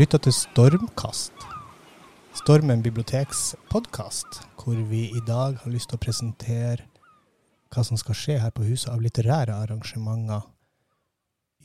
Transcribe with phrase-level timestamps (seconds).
[0.00, 1.42] Lytter til Stormkast.
[2.38, 6.86] Stormen bibliotekspodkast, hvor vi i dag har lyst til å presentere
[7.68, 10.46] hva som skal skje her på huset av litterære arrangementer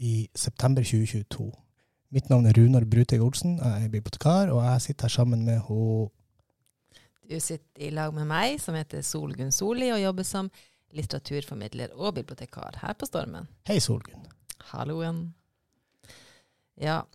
[0.04, 1.48] i september 2022.
[2.12, 5.64] Mitt navn er Runar Bruteg Olsen, jeg er bibliotekar, og jeg sitter her sammen med
[5.70, 6.12] hun
[7.24, 10.52] Du sitter i lag med meg, som heter Solgunn Soli, og jobber som
[10.92, 13.48] litteraturformidler og bibliotekar her på Stormen.
[13.64, 14.28] Hei, Solgunn.
[14.74, 15.30] Halloen.
[16.76, 17.06] Ja,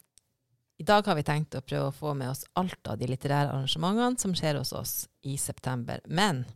[0.81, 3.51] i dag har vi tenkt å prøve å få med oss alt av de litterære
[3.53, 4.95] arrangementene som skjer hos oss
[5.29, 6.01] i september.
[6.09, 6.47] Men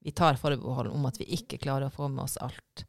[0.00, 2.86] vi tar forbehold om at vi ikke klarer å få med oss alt.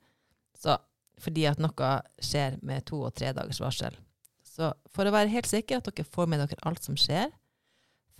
[0.55, 0.77] Så,
[1.19, 3.99] fordi at noe skjer med to og tre dagers varsel.
[4.39, 7.27] Så for å være helt sikker at dere får med dere alt som skjer,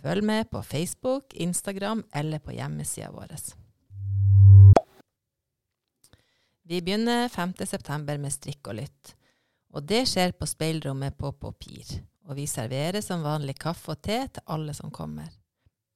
[0.04, 3.38] følg med på Facebook, Instagram eller på hjemmesida vår.
[6.68, 8.18] Vi begynner 5.9.
[8.18, 9.20] med strikk og lytt.
[9.72, 12.02] Og det skjer på speilrommet på Papir.
[12.30, 15.32] Og vi serverer som vanlig kaffe og te til alle som kommer.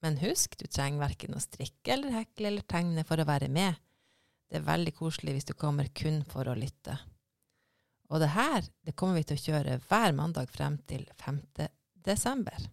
[0.03, 3.77] Men husk, du trenger verken å strikke eller hekle eller tegne for å være med.
[4.47, 6.95] Det er veldig koselig hvis du kommer kun for å lytte.
[8.07, 11.41] Og det her det kommer vi til å kjøre hver mandag frem til 5.
[12.05, 12.69] desember.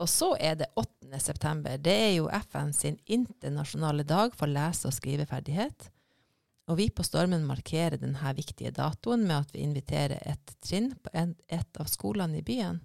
[0.00, 1.20] Og så er det 8.
[1.20, 1.76] september.
[1.76, 5.90] Det er jo FN sin internasjonale dag for lese- og skriveferdighet.
[6.70, 11.10] Og vi på Stormen markerer denne viktige datoen med at vi inviterer et trinn på
[11.14, 12.78] et av skolene i byen.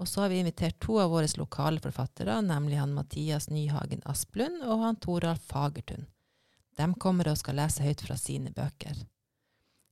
[0.00, 4.64] Og så har vi invitert to av våre lokale forfattere, nemlig han Mathias Nyhagen Asplund
[4.64, 6.08] og han Toralf Fagertun.
[6.76, 8.96] De kommer og skal lese høyt fra sine bøker.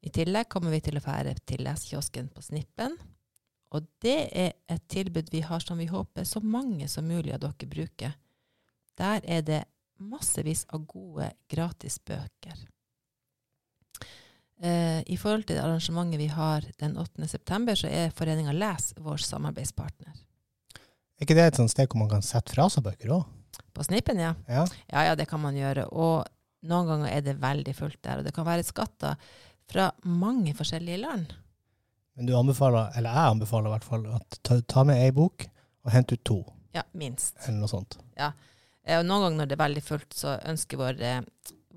[0.00, 2.96] I tillegg kommer vi til å fære til lesekiosken på Snippen,
[3.70, 7.44] og det er et tilbud vi har som vi håper så mange som mulig av
[7.44, 8.16] dere bruker.
[8.98, 9.62] Der er det
[10.00, 12.56] massevis av gode gratis bøker.
[14.60, 17.26] Eh, I forhold til det arrangementet vi har den 8.
[17.28, 20.12] september, så er Foreninga Les vår samarbeidspartner.
[21.21, 23.25] Er ikke det et sånt sted hvor man kan sette fra seg bøker òg?
[23.76, 24.34] På Snipen, ja.
[24.49, 24.66] Ja.
[24.91, 25.87] Ja, ja, det kan man gjøre.
[25.93, 26.26] Og
[26.69, 28.20] noen ganger er det veldig fullt der.
[28.20, 29.16] Og det kan være skatter
[29.70, 31.32] fra mange forskjellige land.
[32.19, 35.47] Men du anbefaler, eller jeg anbefaler i hvert fall, at ta, ta med ei bok
[35.87, 36.38] og hent ut to,
[36.75, 37.37] Ja, minst.
[37.47, 37.97] eller noe sånt.
[38.19, 38.32] Ja.
[38.91, 41.20] Og noen ganger når det er veldig fullt, så ønsker vår, eh,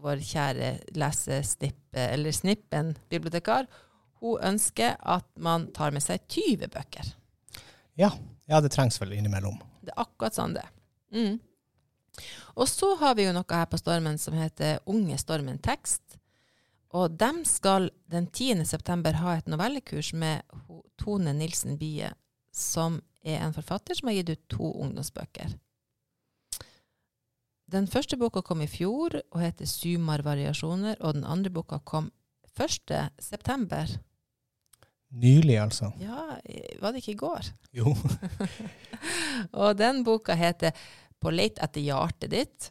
[0.04, 0.70] vår kjære
[1.00, 3.68] lesestippe, eller Snippen bibliotekar,
[4.24, 7.14] hun ønsker at man tar med seg 20 bøker.
[8.00, 8.12] Ja,
[8.50, 9.60] ja det trengs vel innimellom.
[9.84, 10.66] Det er akkurat sånn det.
[11.14, 11.40] Mm.
[12.56, 16.20] Og så har vi jo noe her på Stormen som heter Unge Stormen tekst.
[16.94, 18.68] Og dem skal den 10.
[18.70, 20.46] september ha et novellekurs med
[21.02, 22.12] Tone Nilsen Bie,
[22.54, 25.56] som er en forfatter som har gitt ut to ungdomsbøker.
[27.74, 32.12] Den første boka kom i fjor og heter Sumar-variasjoner, og den andre boka kom
[32.54, 32.92] 1.
[33.18, 33.90] september.
[35.14, 35.90] Nylig, altså.
[36.02, 36.38] Ja,
[36.82, 37.50] var det ikke i går?
[37.74, 37.94] Jo.
[39.62, 40.74] Og den boka heter
[41.22, 42.70] På leit etter hjertet ditt.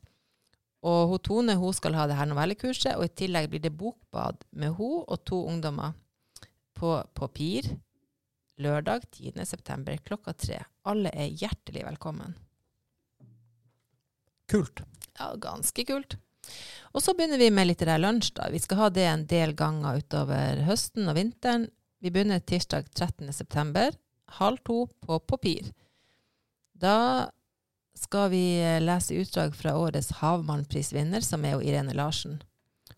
[0.82, 4.42] Og hun Tone hun skal ha det her novellekurset, og i tillegg blir det bokbad
[4.58, 5.94] med hun og to ungdommer
[6.74, 7.70] på Papir
[8.58, 9.46] lørdag 10.
[9.46, 10.58] september klokka tre.
[10.82, 12.34] Alle er hjertelig velkommen.
[14.50, 14.82] Kult.
[15.18, 16.16] Ja, ganske kult.
[16.92, 18.32] Og så begynner vi med litt lunsj.
[18.34, 18.48] da.
[18.50, 21.68] Vi skal ha det en del ganger utover høsten og vinteren.
[22.02, 23.32] Vi begynner tirsdag 13.
[23.32, 23.92] september,
[24.38, 25.70] halv to på Papir.
[26.74, 27.30] Da
[27.94, 32.40] skal vi eh, lese utdrag fra årets Havmannprisvinner, som er jo Irene Larsen.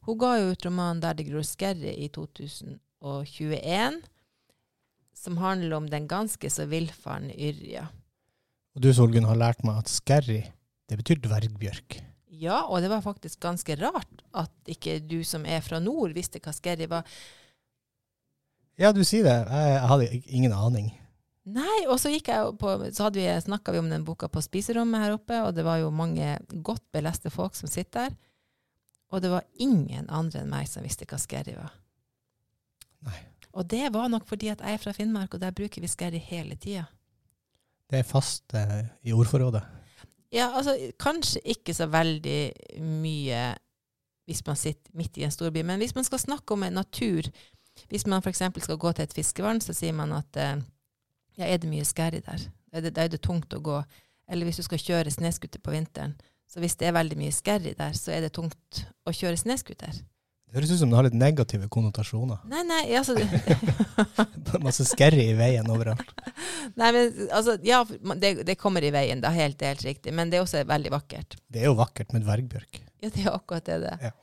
[0.05, 4.01] Hun ga jo ut romanen 'Der det gror skerre' i 2021,
[5.15, 7.89] som handler om den ganske så villfarne Yrja.
[8.75, 10.43] Og du, Solgunn, har lært meg at skerry,
[10.91, 12.01] det betyr dvergbjørk.
[12.35, 16.43] Ja, og det var faktisk ganske rart at ikke du som er fra nord visste
[16.43, 17.07] hva skerri var.
[18.81, 19.37] Ja, du sier det.
[19.47, 20.91] Jeg, jeg hadde ingen aning.
[21.45, 22.09] Nei, og så
[22.59, 25.65] på, så hadde vi, snakka vi om den boka på spiserommet her oppe, og det
[25.67, 28.17] var jo mange godt beleste folk som sitter der.
[29.13, 31.71] Og det var ingen andre enn meg som visste hva skerri var.
[33.05, 33.21] Nei.
[33.55, 36.19] Og det var nok fordi at jeg er fra Finnmark, og der bruker vi skerri
[36.19, 36.89] hele tida.
[37.93, 39.63] Det er fast eh, i ordforrådet.
[40.35, 42.53] Ja, altså kanskje ikke så veldig
[42.83, 43.43] mye
[44.25, 47.29] hvis man sitter midt i en storby, men hvis man skal snakke om natur,
[47.91, 48.43] hvis man f.eks.
[48.65, 50.63] skal gå til et fiskevann, så sier man at eh,
[51.37, 52.47] ja, er det mye i der?
[52.73, 53.83] Da er er det tungt å gå.
[54.29, 56.17] Eller hvis du skal kjøre snøscooter på vinteren,
[56.49, 60.01] så hvis det er veldig mye skerry der, så er det tungt å kjøre snøscooter.
[60.55, 62.45] Det høres ut som det har litt negative konnotasjoner.
[62.47, 63.17] Nei, nei, altså
[64.63, 66.13] Masse skerry i veien overalt.
[66.79, 67.81] Nei, men altså, ja,
[68.23, 70.15] det, det kommer i veien, da, helt, helt riktig.
[70.15, 71.35] Men det er også veldig vakkert.
[71.51, 72.79] Det er jo vakkert med dvergbjørk.
[73.03, 74.07] Ja, det er akkurat det det er.
[74.07, 74.15] Ja.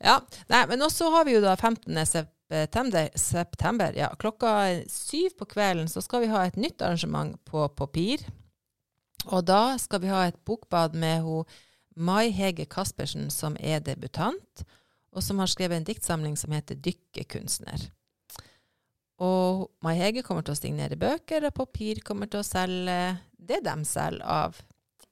[0.00, 0.16] Ja.
[0.48, 1.92] Nei, men også har vi jo da 15.
[2.06, 4.54] september, september ja, klokka
[4.88, 8.24] syv på kvelden så skal vi ha et nytt arrangement på Papir.
[9.26, 11.44] Og da skal vi ha et bokbad med hun
[11.96, 14.64] Mai Hege Caspersen, som er debutant,
[15.16, 17.86] og som har skrevet en diktsamling som heter Dykkekunstner.
[19.24, 22.96] Og Mai Hege kommer til å signere bøker, og Papir kommer til å selge
[23.48, 24.58] det de selger av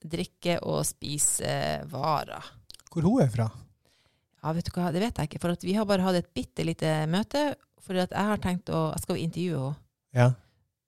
[0.05, 2.51] drikke- og spisevarer.
[2.93, 3.49] Hvor hun er fra?
[4.45, 6.67] Ja, vet du hva, det vet jeg ikke, for vi har bare hatt et bitte
[6.69, 9.81] lite møte, for jeg har tenkt å Jeg skal intervjue henne,
[10.15, 10.29] Ja,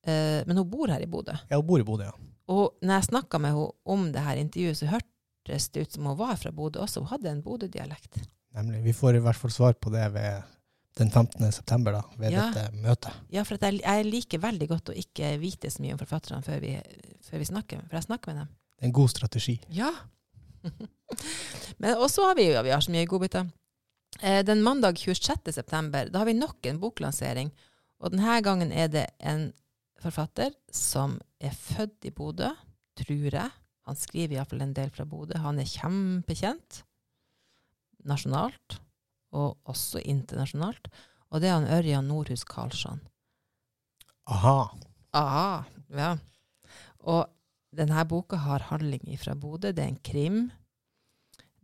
[0.07, 1.33] eh, men hun bor her i Bodø.
[1.51, 2.13] ja hun bor i Bodø, ja.
[2.49, 6.05] Og når jeg snakka med henne om det her intervjuet, så hørtes det ut som
[6.07, 7.01] hun var fra Bodø også.
[7.01, 8.21] Hun hadde en Bodø-dialekt.
[8.57, 8.83] Nemlig.
[8.87, 10.43] Vi får i hvert fall svar på det ved
[10.97, 11.51] den 15.
[11.53, 12.47] september, da, ved Ja.
[12.51, 13.13] dette møtet.
[13.31, 16.43] Ja, for at jeg, jeg liker veldig godt å ikke vite så mye om forfatterne
[16.43, 16.71] før vi,
[17.27, 18.49] før vi snakker, for jeg snakker med dem.
[18.77, 19.59] Det er en god strategi.
[19.77, 19.91] Ja.
[21.81, 23.47] Men også har vi ja, vi har så mye godbiter.
[24.23, 25.53] Eh, den mandag 26.
[25.53, 27.53] september, da har vi nok en boklansering.
[28.01, 29.51] Og denne gangen er det en
[30.01, 32.51] forfatter som er født i Bodø,
[32.97, 33.51] tror jeg.
[33.87, 35.37] Han skriver iallfall en del fra Bodø.
[35.45, 36.83] Han er kjempekjent
[38.09, 38.81] nasjonalt,
[39.37, 40.89] og også internasjonalt.
[41.31, 43.01] Og det er han Ørjan Nordhus Karlsson.
[44.27, 44.69] Aha.
[45.17, 45.65] Aha,
[45.95, 46.13] ja.
[47.07, 47.27] Og
[47.77, 49.73] denne boka har handling fra Bodø.
[49.73, 50.39] Det er en krim.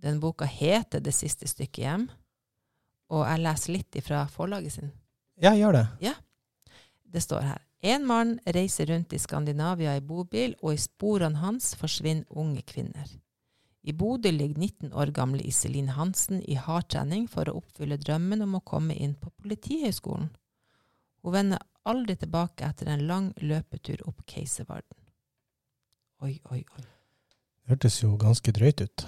[0.03, 2.11] Den boka heter 'Det siste stykket hjem'.
[3.11, 4.93] Og jeg leser litt ifra forlaget sin.
[5.37, 5.87] Ja, gjør det.
[6.00, 6.15] Ja.
[7.05, 7.59] Det står her.
[7.83, 13.09] En mann reiser rundt i Skandinavia i bobil, og i sporene hans forsvinner unge kvinner.
[13.82, 18.55] I Bodø ligger 19 år gamle Iselin Hansen i hardtrening for å oppfylle drømmen om
[18.55, 20.29] å komme inn på Politihøgskolen.
[21.23, 24.94] Hun vender aldri tilbake etter en lang løpetur opp Keiservarden.
[26.23, 26.87] Oi, oi, oi.
[27.62, 29.06] Det hørtes jo ganske drøyt ut.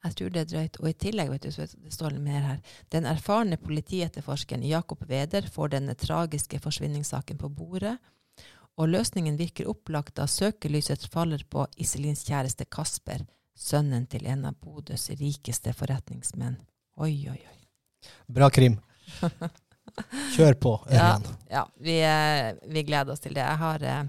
[0.00, 0.78] Jeg tror det er drøyt.
[0.80, 2.60] Og i tillegg, vet du, så det står litt mer her.
[2.90, 7.98] Den erfarne politietterforskeren Jakob Weder får denne tragiske forsvinningssaken på bordet,
[8.80, 13.26] og løsningen virker opplagt da søkelyset faller på Iselins kjæreste Kasper,
[13.60, 16.56] sønnen til en av Bodøs rikeste forretningsmenn.
[17.00, 17.58] Oi, oi, oi.
[18.32, 18.78] Bra krim.
[20.36, 21.16] Kjør på, Ja.
[21.18, 21.26] Ørjan.
[21.50, 23.44] Ja, vi, eh, vi gleder oss til det.
[23.44, 24.04] Jeg har, eh,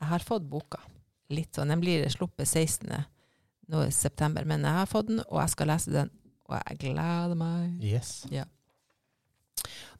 [0.00, 0.80] jeg har fått boka.
[1.30, 1.68] Litt sånn.
[1.72, 3.04] Den blir sluppet 16.
[3.68, 6.10] nå i september, men jeg har fått den, og jeg skal lese den.
[6.48, 7.82] Og jeg gleder meg.
[7.84, 8.24] Yes.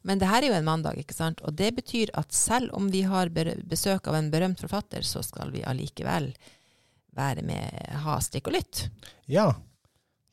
[0.01, 1.41] Men det her er jo en mandag, ikke sant?
[1.45, 5.51] Og det betyr at selv om vi har besøk av en berømt forfatter, så skal
[5.53, 6.31] vi allikevel
[7.17, 8.83] være med, ha strikk og lytt.
[9.27, 9.49] Ja.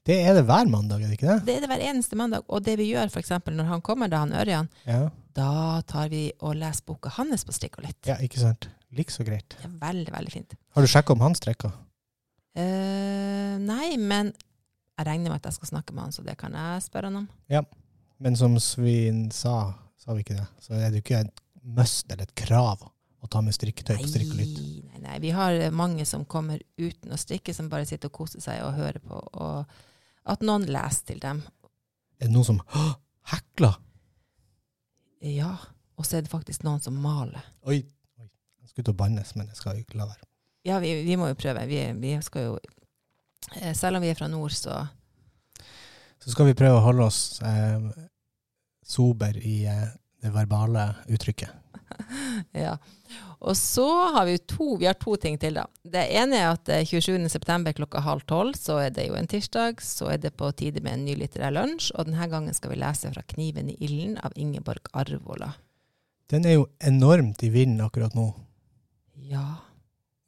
[0.06, 1.38] Det er det hver mandag, er det ikke det?
[1.49, 2.44] Det er det hver eneste mandag.
[2.49, 3.32] Og det vi gjør f.eks.
[3.50, 7.52] når han kommer, da han Ørjan, Ja, da tar vi og leser boka hans på
[7.52, 8.06] strikk og lytt.
[8.06, 8.69] ja ikke sant.
[8.94, 9.56] Like så greit.
[9.67, 10.55] Er veldig, veldig fint.
[10.76, 11.73] Har du sjekka om han strikker?
[12.56, 14.31] Uh, nei, men
[14.96, 17.19] jeg regner med at jeg skal snakke med han, så det kan jeg spørre han
[17.25, 17.26] om.
[17.52, 17.64] Ja,
[18.19, 21.43] Men som Svin sa, sa vi ikke det, så er det jo ikke et
[21.76, 22.87] must eller et krav
[23.25, 24.61] å ta med strikketøy på strikk og lytt.
[24.91, 25.17] Nei, nei.
[25.25, 28.63] Vi har eh, mange som kommer uten å strikke, som bare sitter og koser seg
[28.67, 29.19] og hører på.
[29.41, 31.43] Og at noen leser til dem.
[32.21, 32.87] Er det noen som «Hå!
[33.31, 33.75] hekler?
[35.27, 35.56] Ja.
[35.96, 37.44] Og så er det faktisk noen som maler.
[37.65, 37.81] Oi,
[38.20, 38.29] oi.
[38.63, 40.27] Jeg skulle til å bannes, men jeg skal jo ikke la være.
[40.67, 41.63] Ja, vi, vi må jo prøve.
[41.70, 44.82] Vi, vi skal jo eh, Selv om vi er fra nord, så
[46.23, 47.87] Så skal vi prøve å holde oss eh,
[48.87, 49.87] sober i eh,
[50.23, 51.66] det verbale uttrykket.
[52.66, 52.76] Ja.
[53.46, 55.66] Og så har vi to, vi har to ting til, da.
[55.84, 57.72] Det ene er at eh, 27.9.
[57.76, 60.96] klokka halv tolv, så er det jo en tirsdag, så er det på tide med
[60.96, 61.93] en ny litterær lunsj.
[61.94, 65.52] Og denne gangen skal vi lese fra 'Kniven i ilden' av Ingeborg Arvola.
[66.32, 68.32] Den er jo enormt i vinden akkurat nå.
[69.31, 69.62] Ja.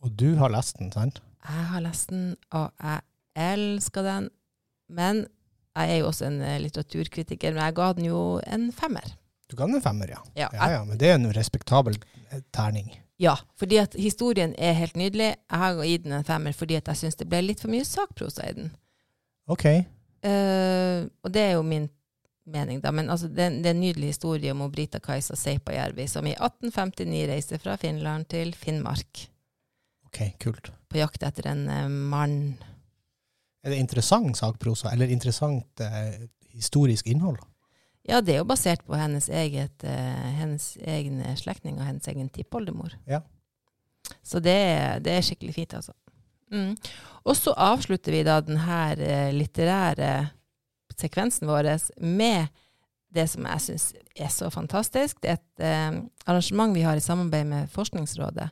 [0.05, 1.23] Og du har lest den, sant?
[1.43, 3.01] Jeg har lest den, og jeg
[3.35, 4.29] elsker den.
[4.89, 5.27] Men
[5.79, 9.17] jeg er jo også en eh, litteraturkritiker, men jeg ga den jo en femmer.
[9.49, 10.23] Du kan en femmer, ja.
[10.35, 11.97] Ja, Ja, ja, Men det er en respektabel
[12.31, 12.93] eh, terning.
[13.17, 15.35] ja, fordi at historien er helt nydelig.
[15.51, 17.85] Jeg har gitt den en femmer fordi at jeg syns det ble litt for mye
[17.85, 18.75] sakprosa i den.
[19.49, 19.65] OK.
[20.25, 21.89] Uh, og det er jo min
[22.49, 22.93] mening, da.
[22.93, 27.59] Men altså, det, det er en nydelig historie om Brita-Kajsa Seipajärvi, som i 1859 reiste
[27.63, 29.29] fra Finland til Finnmark
[30.09, 30.73] ok, Kult.
[30.89, 32.57] på jakt etter en uh, mann.
[33.65, 37.41] Er det interessant sakprosa, eller interessant uh, historisk innhold?
[38.09, 42.95] Ja, det er jo basert på hennes, eget, eh, hennes egne slektninger, hennes egen tippoldemor.
[43.09, 43.21] Ja.
[44.25, 44.57] Så det,
[45.05, 45.93] det er skikkelig fint, altså.
[46.49, 46.73] Mm.
[47.29, 50.13] Og så avslutter vi da denne eh, litterære
[50.99, 51.69] sekvensen vår
[52.01, 52.49] med
[53.15, 53.87] det som jeg syns
[54.17, 55.21] er så fantastisk.
[55.21, 58.49] Det er et eh, arrangement vi har i samarbeid med Forskningsrådet.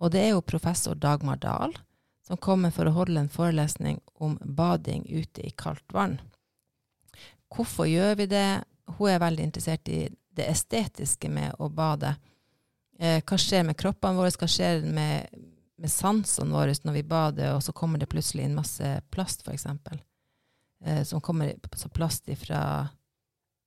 [0.00, 1.76] Og det er jo professor Dagmar Dahl
[2.24, 6.16] som kommer for å holde en forelesning om bading ute i kaldt vann.
[7.52, 8.64] Hvorfor gjør vi det?
[8.86, 12.14] Hun er veldig interessert i det estetiske med å bade.
[12.98, 15.30] Eh, hva skjer med kroppene våre, hva skjer med,
[15.80, 19.66] med sansene våre når vi bader, og så kommer det plutselig inn masse plast, f.eks.
[20.84, 22.88] Eh, som kommer så plast ifra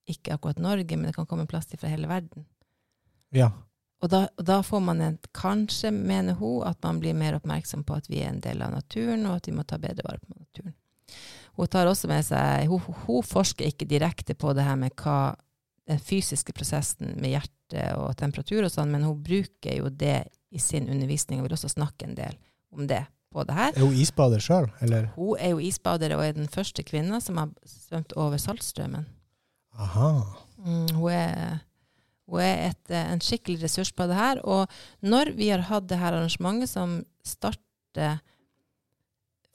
[0.07, 2.45] ikke akkurat Norge, men det kan komme plast fra hele verden.
[3.35, 3.51] Ja.
[4.01, 7.83] Og da, og da, får man en, kanskje, mener hun, at man blir mer oppmerksom
[7.83, 10.21] på at vi er en del av naturen, og at vi må ta bedre vare
[10.21, 10.75] på naturen.
[11.57, 15.33] Hun tar også med seg, hun, hun forsker ikke direkte på det her med hva
[15.87, 20.61] den fysiske prosessen med hjerte og temperatur og sånn, men hun bruker jo det i
[20.61, 22.35] sin undervisning og vil også snakke en del
[22.75, 23.71] om det på det her.
[23.75, 25.09] Er hun isbader sjøl, eller?
[25.15, 29.07] Hun er jo isbader og er den første kvinna som har svømt over Saltstraumen.
[29.77, 30.11] Aha.
[30.63, 31.59] Mm, hun er,
[32.27, 34.41] hun er et, en skikkelig ressurs på det her.
[34.43, 34.71] Og
[35.05, 38.19] når vi har hatt det her arrangementet som starter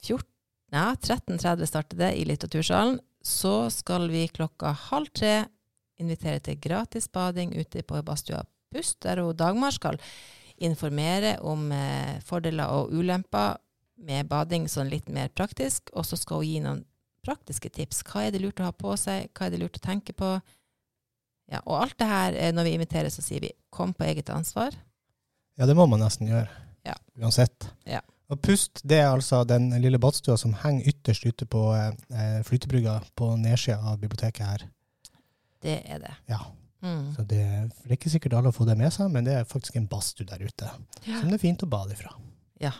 [0.03, 0.32] 14,
[0.73, 5.45] ja, 13.30 starter det i Litteratursalen, så skal vi klokka halv tre
[6.01, 9.99] invitere til gratis bading ute på badstua Pust, der hun Dagmar skal
[10.57, 13.59] informere om eh, fordeler og ulemper
[14.01, 16.81] med bading sånn litt mer praktisk, og så skal hun gi noen
[17.23, 18.01] praktiske tips.
[18.07, 19.29] Hva er det lurt å ha på seg?
[19.37, 20.31] Hva er det lurt å tenke på?
[21.51, 24.29] Ja, og alt det her, eh, når vi inviterer, så sier vi 'kom på eget
[24.29, 24.75] ansvar'.
[25.57, 26.49] Ja, det må man nesten gjøre.
[26.83, 26.95] Ja.
[27.17, 27.69] Uansett.
[27.85, 28.01] Ja.
[28.31, 32.99] Og Pust det er altså den lille badstua som henger ytterst ute på eh, flytebrygga
[33.19, 34.63] på nedsida av biblioteket her.
[35.63, 36.13] Det er det.
[36.31, 36.39] Ja.
[36.83, 37.13] Mm.
[37.15, 37.43] Så det,
[37.83, 40.27] det er ikke sikkert alle får det med seg, men det er faktisk en badstue
[40.27, 40.67] der ute
[41.05, 41.19] Ja.
[41.19, 42.11] som det er fint å bade ifra.
[42.63, 42.73] Ja.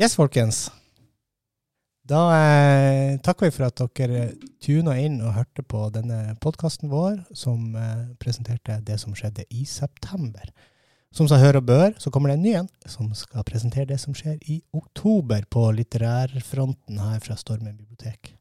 [0.00, 0.70] Yes, folkens.
[2.04, 4.26] Da eh, takker vi for at dere
[4.60, 9.64] tuna inn og hørte på denne podkasten vår, som eh, presenterte det som skjedde i
[9.64, 10.50] september.
[11.14, 14.00] Som sa hør og bør, så kommer det en ny en som skal presentere det
[14.02, 18.34] som skjer i oktober på litterærfronten her fra Stormen bibliotek.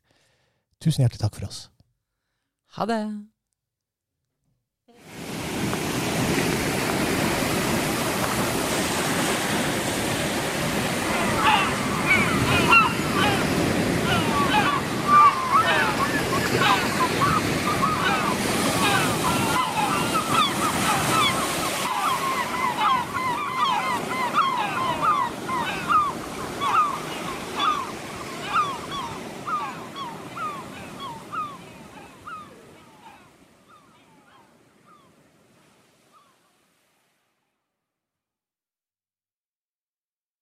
[0.83, 1.67] Tusen hjertelig takk for oss.
[2.75, 3.03] Ha det.